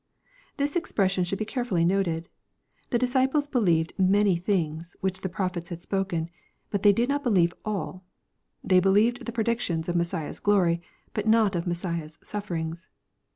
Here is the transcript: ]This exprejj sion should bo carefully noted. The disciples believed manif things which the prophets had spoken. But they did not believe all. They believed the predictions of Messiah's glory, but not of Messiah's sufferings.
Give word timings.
]This 0.57 0.75
exprejj 0.75 1.11
sion 1.11 1.23
should 1.25 1.37
bo 1.37 1.45
carefully 1.45 1.85
noted. 1.85 2.27
The 2.89 2.97
disciples 2.97 3.45
believed 3.45 3.93
manif 3.99 4.43
things 4.43 4.95
which 5.01 5.21
the 5.21 5.29
prophets 5.29 5.69
had 5.69 5.79
spoken. 5.83 6.29
But 6.71 6.81
they 6.81 6.91
did 6.91 7.07
not 7.07 7.21
believe 7.23 7.53
all. 7.63 8.03
They 8.63 8.79
believed 8.79 9.27
the 9.27 9.31
predictions 9.31 9.87
of 9.87 9.95
Messiah's 9.95 10.39
glory, 10.39 10.81
but 11.13 11.27
not 11.27 11.55
of 11.55 11.67
Messiah's 11.67 12.17
sufferings. 12.23 12.89